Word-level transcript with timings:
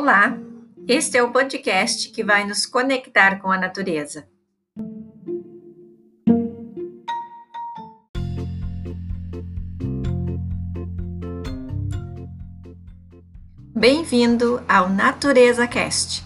Olá, 0.00 0.38
este 0.86 1.18
é 1.18 1.22
o 1.24 1.32
podcast 1.32 2.10
que 2.10 2.22
vai 2.22 2.46
nos 2.46 2.64
conectar 2.64 3.40
com 3.40 3.50
a 3.50 3.58
natureza. 3.58 4.28
Bem-vindo 13.74 14.62
ao 14.68 14.88
Natureza 14.88 15.66
Cast. 15.66 16.24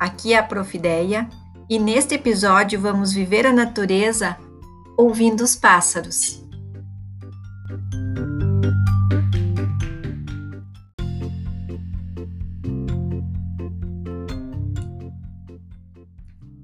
Aqui 0.00 0.32
é 0.32 0.38
a 0.38 0.42
Profideia 0.42 1.28
e 1.70 1.78
neste 1.78 2.16
episódio 2.16 2.80
vamos 2.80 3.12
viver 3.12 3.46
a 3.46 3.52
natureza 3.52 4.36
ouvindo 4.98 5.44
os 5.44 5.54
pássaros. 5.54 6.42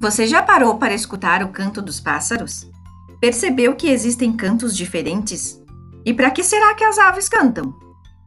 Você 0.00 0.28
já 0.28 0.40
parou 0.40 0.78
para 0.78 0.94
escutar 0.94 1.42
o 1.42 1.48
canto 1.48 1.82
dos 1.82 1.98
pássaros? 1.98 2.70
Percebeu 3.20 3.74
que 3.74 3.88
existem 3.88 4.32
cantos 4.32 4.76
diferentes? 4.76 5.60
E 6.04 6.14
para 6.14 6.30
que 6.30 6.44
será 6.44 6.72
que 6.74 6.84
as 6.84 6.98
aves 6.98 7.28
cantam? 7.28 7.74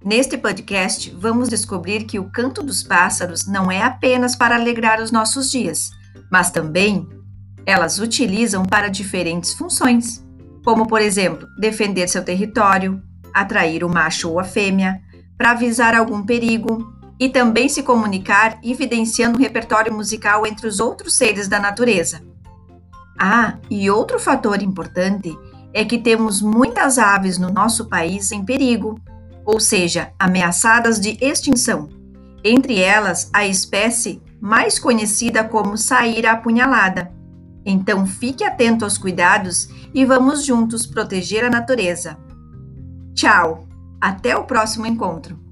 Neste 0.03 0.37
podcast, 0.37 1.09
vamos 1.11 1.47
descobrir 1.47 2.03
que 2.03 2.19
o 2.19 2.29
canto 2.29 2.61
dos 2.61 2.83
pássaros 2.83 3.47
não 3.47 3.71
é 3.71 3.81
apenas 3.81 4.35
para 4.35 4.55
alegrar 4.55 5.01
os 5.01 5.13
nossos 5.13 5.49
dias, 5.49 5.91
mas 6.29 6.51
também 6.51 7.07
elas 7.65 7.99
utilizam 7.99 8.65
para 8.65 8.89
diferentes 8.89 9.53
funções, 9.53 10.21
como, 10.65 10.85
por 10.85 11.01
exemplo, 11.01 11.47
defender 11.57 12.09
seu 12.09 12.25
território, 12.25 13.01
atrair 13.33 13.85
o 13.85 13.89
macho 13.89 14.29
ou 14.29 14.41
a 14.41 14.43
fêmea, 14.43 14.99
para 15.37 15.51
avisar 15.51 15.95
algum 15.95 16.25
perigo, 16.25 16.93
e 17.21 17.29
também 17.29 17.69
se 17.69 17.83
comunicar, 17.83 18.57
evidenciando 18.63 19.37
um 19.37 19.41
repertório 19.41 19.93
musical 19.93 20.43
entre 20.43 20.65
os 20.65 20.79
outros 20.79 21.15
seres 21.15 21.47
da 21.47 21.59
natureza. 21.59 22.19
Ah, 23.17 23.59
e 23.69 23.91
outro 23.91 24.19
fator 24.19 24.59
importante 24.63 25.37
é 25.71 25.85
que 25.85 25.99
temos 25.99 26.41
muitas 26.41 26.97
aves 26.97 27.37
no 27.37 27.51
nosso 27.51 27.85
país 27.85 28.31
em 28.31 28.43
perigo, 28.43 28.99
ou 29.45 29.59
seja, 29.59 30.11
ameaçadas 30.17 30.99
de 30.99 31.15
extinção. 31.21 31.89
Entre 32.43 32.79
elas, 32.79 33.29
a 33.31 33.45
espécie 33.45 34.19
mais 34.41 34.79
conhecida 34.79 35.43
como 35.43 35.77
saíra 35.77 36.31
apunhalada. 36.31 37.11
Então 37.63 38.07
fique 38.07 38.43
atento 38.43 38.83
aos 38.83 38.97
cuidados 38.97 39.69
e 39.93 40.03
vamos 40.03 40.43
juntos 40.43 40.87
proteger 40.87 41.45
a 41.45 41.51
natureza. 41.51 42.17
Tchau! 43.13 43.67
Até 44.01 44.35
o 44.35 44.45
próximo 44.45 44.87
encontro! 44.87 45.50